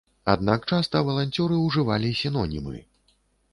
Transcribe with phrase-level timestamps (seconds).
[0.33, 2.77] Аднак часта валанцёры ўжывалі сінонімы.